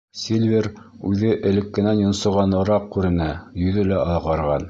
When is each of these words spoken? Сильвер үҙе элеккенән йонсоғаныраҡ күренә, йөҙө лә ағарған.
Сильвер 0.19 0.67
үҙе 1.09 1.33
элеккенән 1.49 2.01
йонсоғаныраҡ 2.05 2.89
күренә, 2.97 3.31
йөҙө 3.67 3.87
лә 3.93 4.03
ағарған. 4.17 4.59